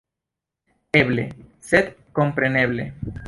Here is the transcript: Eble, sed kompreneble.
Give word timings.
Eble, 1.01 1.27
sed 1.71 1.93
kompreneble. 2.21 2.89